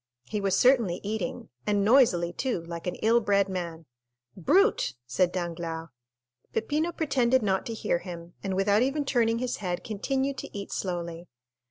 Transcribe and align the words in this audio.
He 0.25 0.41
was 0.41 0.57
certainly 0.57 0.99
eating, 1.03 1.49
and 1.67 1.85
noisily 1.85 2.33
too, 2.33 2.63
like 2.63 2.87
an 2.87 2.95
ill 3.03 3.19
bred 3.21 3.47
man. 3.47 3.85
"Brute!" 4.35 4.95
said 5.05 5.31
Danglars. 5.31 5.89
Peppino 6.53 6.91
pretended 6.91 7.43
not 7.43 7.67
to 7.67 7.73
hear 7.75 7.99
him, 7.99 8.33
and 8.41 8.55
without 8.55 8.81
even 8.81 9.05
turning 9.05 9.37
his 9.37 9.57
head 9.57 9.83
continued 9.83 10.39
to 10.39 10.49
eat 10.57 10.71
slowly. 10.71 11.27